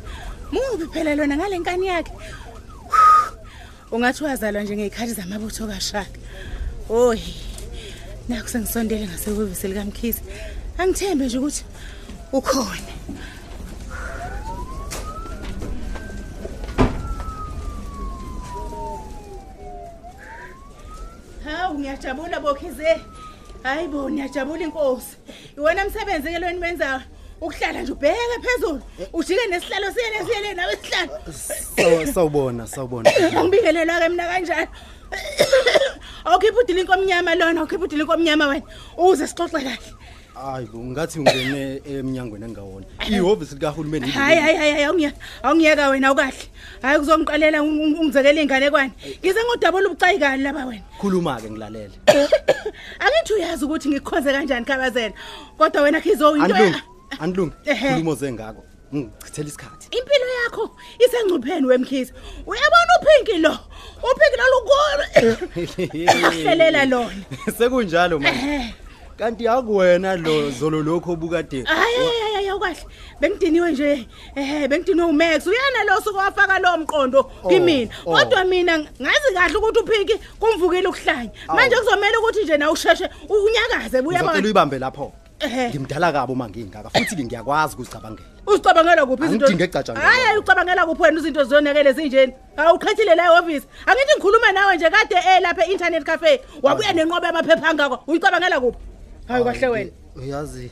mubi 0.51 0.85
phela 0.93 1.15
lona 1.15 1.35
ngale 1.37 1.59
nkani 1.59 1.87
yakhe 1.87 2.13
ungathi 3.91 4.23
wazalwa 4.23 4.63
nje 4.63 4.75
ngey'khathi 4.75 5.13
zamabutho 5.13 5.67
kashaka 5.67 6.19
Oy. 6.89 7.19
Naku 8.27 8.49
sengisondele 8.49 9.07
ngasekwevisi 9.07 9.67
likaMkhize. 9.67 10.21
Angithembe 10.77 11.25
nje 11.25 11.37
ukuthi 11.37 11.63
ukhona. 12.33 12.93
Hawu 21.43 21.79
ngiyajabula 21.79 22.39
bokhize. 22.39 23.01
Hayibo 23.63 24.09
ngiyajabula 24.09 24.63
inkosi. 24.63 25.17
Iwona 25.57 25.85
msebenzi 25.85 26.29
ke 26.31 26.39
lweni 26.39 26.59
wenzayo. 26.59 27.01
Ukuhlala 27.41 27.81
nje 27.81 27.91
ubheke 27.91 28.39
phezulu. 28.41 28.81
Ujike 29.13 29.47
nesihlalo 29.47 29.91
siyene 29.93 30.25
siyene 30.25 30.53
nawe 30.53 30.73
isihlalo. 30.73 31.13
Saw- 31.31 32.13
sawubona 32.13 32.67
sawubona 32.67 33.09
Angibingelelwa 33.37 33.99
ke 33.99 34.09
mina 34.09 34.27
kanjalo. 34.27 34.67
Awukhipha 36.25 36.59
udilinko 36.59 36.93
omnyama 36.93 37.35
lona, 37.35 37.59
awukhipha 37.61 37.83
udilinko 37.83 38.13
omnyama 38.13 38.47
wena. 38.47 38.65
Uze 38.97 39.27
sixoxe 39.27 39.51
kahle. 39.59 39.79
Hayi 40.39 40.65
bo 40.71 40.79
ngathi 40.79 41.19
ungene 41.19 41.81
eminyangweni 41.85 42.45
engawona 42.45 42.85
ihhovisi 43.09 43.55
likahulumeni 43.55 44.05
yini 44.05 44.17
Hayi 44.17 44.39
hayi 44.39 44.57
hayi 44.57 44.83
awungiya. 44.83 45.11
Awungiyeka 45.43 45.89
wena 45.89 46.07
awukahle. 46.07 46.43
Hayi 46.81 46.99
kuzongiqalela 46.99 47.57
ung- 47.61 47.79
ung- 47.83 47.99
ungizekela 47.99 48.41
inganekwane. 48.41 48.91
Ngize 49.19 49.39
ngodabula 49.43 49.87
ubucayi 49.89 50.19
kali 50.19 50.43
laba 50.43 50.65
wena. 50.65 50.83
khuluma 50.99 51.41
ke 51.41 51.49
ngilalele 51.51 51.91
Angithi 53.03 53.33
uyazi 53.33 53.65
ukuthi 53.65 53.89
ngikukhonze 53.89 54.31
kanjani 54.31 54.65
khabazela. 54.65 55.13
Kodwa 55.57 55.81
wena 55.81 56.01
khizo 56.01 56.35
into 56.35 56.55
anilungi 56.55 56.81
anilungi 57.19 57.53
Ehhe. 57.65 57.89
khuluma 57.89 58.15
zengako 58.15 58.63
ngichithela 58.95 59.47
isikhathi 59.49 59.87
Impilo 59.97 60.27
yakho 60.43 60.71
isengcupheni 61.05 61.65
wemkhize. 61.67 62.13
Uyabona 62.47 62.91
uphinki 63.01 63.37
lo. 63.41 63.57
Uphinki 64.07 64.37
lo 64.39 64.45
lukolo. 64.53 65.05
Ahlelela 66.27 66.85
lona. 66.85 67.15
sekunjalo 67.57 68.19
manje 68.19 68.39
Ehhe. 68.39 68.73
Kanti 69.19 69.47
akuwena 69.47 70.15
lo 70.15 70.49
zolo 70.49 70.81
lokho 70.81 71.11
obukade 71.11 71.63
Hayi 71.63 71.95
hayi 71.95 72.33
hayi 72.33 72.49
awukahle. 72.49 72.85
Bengidiniwe 73.19 73.71
nje. 73.71 74.07
Eh 74.35 74.67
bengidiniwe 74.69 75.07
uMax. 75.09 75.47
Uyana 75.47 75.83
lo 75.83 76.01
suku 76.01 76.17
wafaka 76.17 76.59
lo 76.59 76.77
mqondo 76.77 77.23
kimina. 77.49 77.91
oh. 78.05 78.17
Kodwa 78.17 78.43
mina 78.45 78.79
ngazi 78.79 79.33
kahle 79.33 79.57
ukuthi 79.57 79.79
uphiki 79.79 80.15
kumvukile 80.39 80.87
ukuhlanya. 80.87 81.31
Manje 81.47 81.75
kuzomela 81.75 82.19
ukuthi 82.19 82.43
nje 82.43 82.57
na 82.57 82.71
usheshe 82.71 83.09
unyakaze 83.29 83.99
uzocela 83.99 84.07
uyabona. 84.07 84.43
uyibambe 84.43 84.79
lapho 84.79 85.13
Ehhe. 85.39 85.69
ngimdala 85.69 86.11
kabo 86.11 86.35
mangingaka 86.35 86.89
futhi 86.89 87.15
ke 87.15 87.23
ngiyakwazi 87.23 87.73
ukuzicabangela 87.75 88.27
Uzicabangela 88.47 89.05
kuphi 89.05 89.25
izinto? 89.25 89.45
Angidinge 89.45 89.63
ekucatshangela. 89.63 90.07
Hayi 90.07 90.23
hayi 90.23 90.37
ucabangela 90.39 90.85
kuphi 90.85 91.01
wena 91.01 91.19
izinto 91.19 91.43
zonakele 91.43 91.93
zinjeni? 91.93 92.33
Awuqhethile 92.57 93.15
la 93.15 93.25
e-office. 93.25 93.67
Angithi 93.85 94.13
ngikhuluma 94.15 94.51
nawe 94.51 94.75
nje 94.75 94.89
kade 94.89 95.15
eh 95.15 95.41
lapha 95.41 95.65
e-internet 95.65 96.03
cafe. 96.03 96.41
Wabuya 96.61 96.93
nenqobe 96.93 97.27
yamaphepha 97.27 97.69
angako. 97.69 98.03
Uyicabangela 98.07 98.59
kuphi? 98.59 98.88
Hayi 99.29 99.43
kahle 99.43 99.67
wena. 99.67 99.91
uyazi 100.15 100.71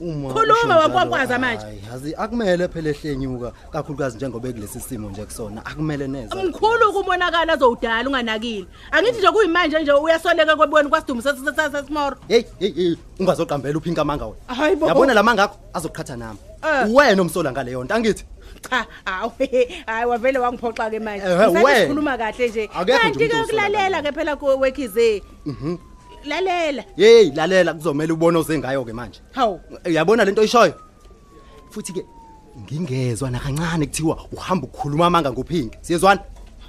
uma 0.00 0.32
Khuluma, 0.32 0.54
usho 0.54 0.66
njalo, 0.66 0.80
wankwankwaza 0.80 1.38
manje. 1.38 1.64
hayi, 1.66 1.80
yazi 1.90 2.14
akumele 2.18 2.68
phela 2.68 2.90
ehlenyuka 2.90 3.52
kakhulukazi 3.72 4.16
njengoba 4.16 4.52
kulesi 4.52 4.80
simo 4.80 5.10
nje 5.10 5.24
kusona 5.24 5.66
akumele 5.66 6.08
neze 6.08 6.34
Mkhulu 6.34 6.92
kumonakala 6.92 7.52
azowudala 7.52 8.08
unganakile. 8.08 8.66
Angithi 8.90 9.18
nje 9.18 9.30
kuyimanje 9.30 9.78
nje 9.82 9.92
uyasoleka 9.92 10.56
kwebona 10.56 10.88
kwasidumo 10.88 11.22
sasesimoro. 11.22 12.16
hey 12.28 12.42
hey 12.58 12.72
hey 12.72 12.96
ungazoqambela 13.20 13.78
uphinka 13.78 14.02
amanga 14.02 14.26
wena 14.26 14.54
Hayibo. 14.54 14.86
yabona 14.86 15.14
lamanga 15.14 15.42
akho 15.44 15.56
azoqhatha 15.72 16.16
nami 16.16 16.38
Eh. 16.64 16.88
wena 16.94 17.22
omsola 17.22 17.52
ngaleyo 17.52 17.84
nto 17.84 17.94
angithi 17.94 18.24
Cha, 18.70 18.86
awu 19.06 19.32
hayi 19.86 20.06
wavele 20.08 20.38
wangiphoxa 20.38 20.90
ke 20.90 20.98
manje. 20.98 21.26
Eh, 21.26 21.36
Ngisathi 21.36 21.64
wena. 21.64 21.80
sikhuluma 21.80 22.18
kahle 22.18 22.48
nje. 22.48 22.64
Akekho 22.74 22.82
nje 22.84 22.98
Kanti 22.98 23.18
ke 23.18 23.24
umuntu 23.24 23.44
osola 23.44 23.62
ukulalela 23.68 24.02
ke 24.02 24.12
phela 24.12 24.36
kuwekhize. 24.36 25.22
mhm 25.46 25.76
Lalela. 26.24 26.84
hey 26.96 27.30
lalela 27.34 27.74
kuzomela 27.74 28.12
ubone 28.14 28.38
ozengayo 28.38 28.84
ke 28.84 28.92
manje 28.92 29.20
Hawu. 29.32 29.60
yabona 29.84 30.24
lento 30.24 30.40
oyishoyo 30.40 30.74
futhi 31.70 31.92
ke 31.92 32.04
ngingezwa 32.62 33.30
nakancane 33.30 33.86
kuthiwa 33.86 34.18
uhamba 34.32 34.66
ukukhuluma 34.66 35.06
amanga 35.06 35.32
ngophinki 35.32 35.78
siyezwana 35.80 36.20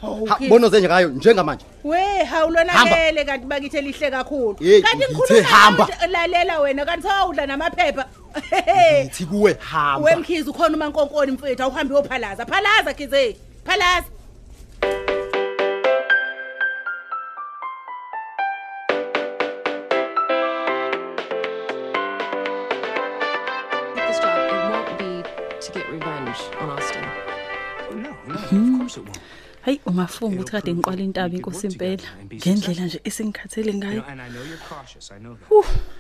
Hawu, 0.02 0.26
Ha, 0.26 0.36
Phinki. 0.36 0.50
bona 0.50 0.68
ozenje 0.68 0.88
ngayo 0.88 1.10
njengamanje 1.10 1.66
We 1.84 2.24
hawulonakele 2.24 3.26
kanti 3.26 3.46
bakithi 3.46 3.82
lihle 3.82 4.12
kakhulu. 4.12 4.56
Hey, 4.60 4.82
Kanti 4.82 4.98
ngithe 4.98 5.14
ngikhuluma 5.14 5.48
hamba. 5.48 5.86
nawe 5.88 5.96
nje, 5.98 6.08
lalela 6.08 6.60
wena 6.60 6.86
kanti 6.86 7.08
sawudla 7.08 7.46
namaphepha. 7.46 8.06
ngithi 9.02 9.26
kuwe 9.26 9.54
hamba 9.60 10.06
Wemkhizi 10.10 10.50
ukhona 10.50 10.76
umankonkoni 10.78 11.32
mfethu 11.32 11.64
awuhambi 11.64 11.94
uyophalaza. 11.94 12.46
Phalaza 12.46 12.94
khize. 12.94 13.36
Phalaza. 13.66 14.08
On 26.62 26.70
Austin. 26.70 27.06
hayi 29.62 29.82
ungafunga 29.86 30.36
ukuthi 30.36 30.52
kade 30.52 30.74
ngiqwala 30.74 31.02
intaba 31.02 31.36
inkosi 31.36 31.68
impela 31.68 32.04
ngendlela 32.34 32.86
nje 32.86 33.00
esengikhathele 33.04 33.74
ngayo 33.74 34.04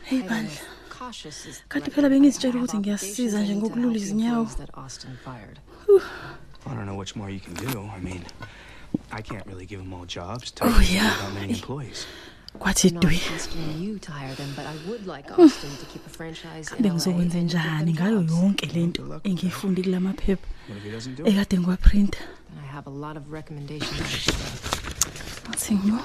hey 0.03 0.21
bandla 0.21 0.61
Cautious 0.99 1.45
is 1.45 1.63
kanti 1.67 1.91
phela 1.91 2.09
bengizitshela 2.09 2.55
ukuthi 2.57 2.77
ngiyasiza 2.77 3.41
nje 3.41 3.55
ngokulula 3.55 3.97
izinyawo 3.97 4.45
that 4.45 4.69
Austin 4.73 5.17
fired. 5.25 5.59
I 6.67 6.73
don't 6.73 6.85
know 6.85 6.95
much 6.95 7.15
more 7.15 7.29
you 7.29 7.39
can 7.39 7.53
do. 7.53 7.89
I 7.95 7.99
mean, 7.99 8.25
I 9.11 9.21
can't 9.21 9.45
really 9.45 9.65
give 9.65 9.79
them 9.79 9.93
all 9.93 10.05
jobs. 10.05 10.53
Oh, 10.61 10.69
Tight 10.69 10.89
yeah. 10.89 11.09
How 11.09 11.29
many 11.29 11.53
employees? 11.53 12.07
Kwathi 12.59 12.87
I'm 12.87 12.93
not 12.95 13.03
dwi 13.03 13.19
asking 13.35 13.83
you 13.83 13.99
to 13.99 14.11
hire 14.11 14.33
them, 14.35 14.49
but 14.55 14.65
I 14.65 14.75
would 14.89 15.05
like 15.07 15.27
Austin 15.39 15.69
to 15.81 15.85
keep 15.91 16.05
a 16.07 16.09
franchise 16.09 16.67
in 16.71 16.75
kambe 16.75 16.89
LA. 16.89 16.93
ngizokwenza 16.95 17.39
njani 17.41 17.93
ngayo 17.93 18.21
yonke 18.21 18.65
lento 18.65 19.21
engiyifundi 19.23 19.83
kulamaphepha 19.83 20.47
What 20.69 20.77
if 20.77 20.83
he 20.83 20.91
doesn't 20.91 21.15
do 21.17 21.23
it? 21.25 21.29
ekade 21.33 21.59
ngiwaprinta 21.59 22.19
And 22.51 22.59
I 22.65 22.67
have 22.75 22.87
a 22.87 22.93
lot 22.93 23.17
of 23.19 23.31
recommendations. 23.31 24.27
athi 25.53 25.73
ngibo 25.75 25.97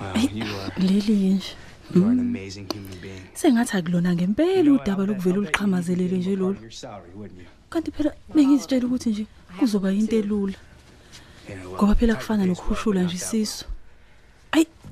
Wow, 0.00 0.22
you 0.34 0.44
are 0.60 0.72
leli 0.78 1.34
nje 1.34 1.46
you 1.94 2.02
are 2.04 2.12
an 2.12 2.18
amazing 2.20 2.66
human 2.74 2.98
being. 3.02 3.22
sengathi 3.34 3.76
akulona 3.76 4.14
ngempela 4.14 4.72
udaba 4.72 5.06
lokuvela 5.06 5.38
uliqhamazelele 5.38 6.16
nje 6.18 6.36
lolu. 6.36 6.60
Your 6.60 6.70
salary, 6.72 7.10
wouldn't 7.16 7.40
you? 7.40 7.46
kanti 7.70 7.90
phela 7.90 8.12
bengizitshela 8.34 8.86
ukuthi 8.86 9.10
nje 9.10 9.26
kuzoba 9.58 9.92
into 9.92 10.16
elula 10.16 10.54
You 11.48 11.56
know, 11.56 11.72
ngoba 11.74 11.94
phela 11.94 12.14
kufana 12.14 12.46
nokukhushula 12.46 13.02
nje 13.02 13.16
isisu. 13.16 13.64
ayi 13.64 13.73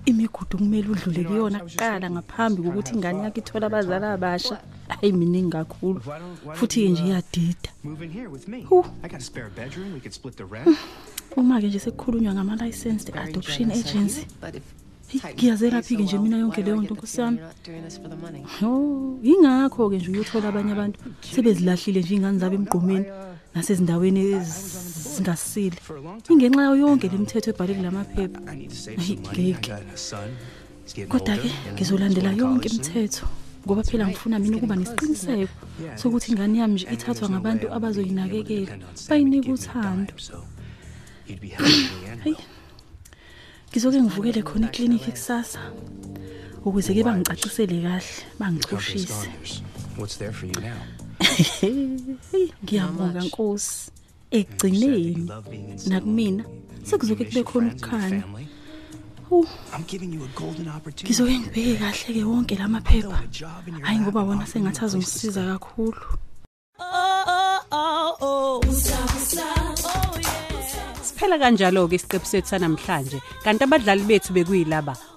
imigudu 0.05 0.59
kumele 0.59 0.89
udlule 0.89 1.25
kuyona 1.25 1.59
kuqala 1.61 2.11
ngaphambi 2.11 2.63
kokuthi 2.63 2.95
ingane 2.95 3.19
yakho 3.25 3.39
ithole 3.41 3.67
abazali 3.67 4.07
abasha 4.07 4.57
hayi 4.89 5.13
miningi 5.13 5.51
kakhulu 5.51 6.01
futhi-ke 6.59 6.89
nje 6.89 7.05
iyadida 7.07 7.71
Move 7.85 8.05
in 8.05 8.11
here 8.11 8.29
with 8.29 8.47
me. 8.49 8.61
Whew. 8.71 8.85
I 9.03 9.09
got 9.09 9.21
a 9.21 9.25
spare 9.25 9.51
bedroom. 9.57 9.93
We 9.95 10.01
could 10.01 10.15
split 10.15 10.37
the 10.37 10.45
rent. 10.45 10.69
uma-ke 11.37 11.67
nje 11.67 11.79
sekukhulunywa 11.79 12.35
ngama-licensed 12.35 13.17
adoption 13.17 13.71
agency 13.71 14.27
But 14.41 14.55
if 14.55 14.63
Hey, 15.13 15.21
Titan 15.21 15.35
ngiyazelaphike 15.37 15.97
pays 15.97 16.09
nje 16.09 16.17
so 16.17 16.23
mina 16.23 16.37
well, 16.37 16.45
yonke 16.47 16.61
why 16.61 16.65
do 16.67 16.73
I 16.73 16.75
leyo 16.75 16.81
get 16.81 16.91
nto 16.91 16.95
the 16.95 17.01
nkosi 17.01 17.17
feeling 17.17 17.27
yami 17.27 17.37
you're 17.37 17.47
not 17.47 17.65
doing 17.65 17.83
this 17.85 17.97
for 17.99 18.09
the 18.09 18.17
money? 18.17 18.45
Oh, 18.63 19.19
yingakho-ke 19.23 19.97
nje 19.97 20.11
uyothola 20.11 20.49
abanye 20.49 20.73
abantu 20.73 20.99
sebezilahlile 21.21 22.01
nje 22.01 22.15
iy'ngane 22.15 22.39
zabo 22.39 22.55
emgqomeni 22.55 23.07
nasezindaweni 23.55 24.21
ezingasile 25.13 25.77
ingenxa 26.33 26.63
yayo 26.63 26.77
yonke 26.83 27.07
le 27.13 27.19
mithetho 27.19 27.51
ebhale 27.53 27.75
kulamaphepha 27.75 28.39
I 28.53 28.55
need 28.57 28.71
to 28.71 28.77
save 28.77 28.97
Hey, 28.99 29.15
some 29.17 29.23
money. 29.23 29.39
I 29.39 29.53
ngeke. 29.53 29.69
got 29.69 29.83
a 29.95 29.97
son. 29.97 30.29
He's 30.85 30.93
getting 30.95 31.13
kodwa-ke 31.13 31.49
older. 31.49 31.73
ngizolandela 31.75 32.31
He's 32.31 32.41
going 32.41 32.61
to 32.61 32.69
yonke 32.69 32.69
college 32.69 32.73
soon. 32.73 32.97
imithetho 32.97 33.27
ngoba 33.67 33.83
phela 33.83 34.07
ngifuna 34.09 34.39
mina 34.39 34.57
ukuba 34.57 34.77
nesiqiniseko 34.77 35.55
sokuthi 36.01 36.33
ingane 36.33 36.59
yami 36.59 36.75
nje 36.75 36.87
ithathwa 36.95 37.31
ngabantu 37.31 37.67
abazoyinakekela 37.77 38.75
bayinike 39.09 39.53
uthando 39.53 40.13
You'd 41.29 41.41
be 41.41 41.49
happy 41.49 41.71
in 41.71 41.89
the 42.01 42.11
end. 42.11 42.21
hayi 42.25 42.37
ngizoke 43.71 43.99
ngivukele 44.03 44.43
khona 44.43 44.67
eklinikhi 44.69 45.11
kusasa 45.15 45.61
ukuze-ke 46.67 47.03
bangicacisele 47.07 47.83
kahle 47.83 48.03
The 48.03 48.39
company's 48.39 48.39
bangichushise 48.41 49.09
gone. 49.09 49.29
There's- 49.29 49.63
What's 49.99 50.17
there 50.17 50.33
for 50.33 50.47
you 50.47 50.59
now? 50.61 50.81
Heyi, 51.61 52.53
ngiyabonga 52.65 53.21
nkosi 53.25 53.91
ekugcineni 54.39 55.29
nakumina 55.89 56.45
sekuzoke 56.89 57.25
kube 57.25 57.43
khona 57.45 57.69
ukukhanya. 57.73 58.25
Uh, 59.33 59.47
I'm 59.73 59.85
giving 59.87 60.13
you 60.13 60.25
a 60.25 60.29
golden 60.37 60.69
opportunity. 60.69 61.07
ngizoke 61.07 61.39
ngibheke 61.39 61.75
kahle-ke 61.81 62.23
wonke 62.25 62.55
la 62.59 62.69
maphepha. 62.69 63.19
Hhayi 63.83 63.99
ngoba 64.01 64.23
wona 64.29 64.47
sengathi 64.47 64.85
azongisiza 64.85 65.43
kakhulu. 65.51 66.03
Siphela 71.03 71.37
kanjalo 71.39 71.89
ke 71.89 71.97
isiqephu 71.97 72.27
sethu 72.33 72.49
sanamhlanje 72.53 73.19
kanti 73.45 73.65
abadlali 73.65 74.05
bethu 74.11 74.31
bekuyilaba. 74.37 75.12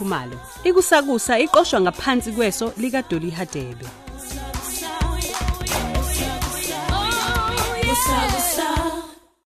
elikhumalo 0.00 0.36
ikusakusa 0.64 1.38
iqoshwa 1.38 1.80
ngaphansi 1.80 2.32
kweso 2.32 2.72
likadoli 2.76 3.30
hadebe 3.30 3.86
Sabe, 8.06 8.40
sabe. 8.56 8.79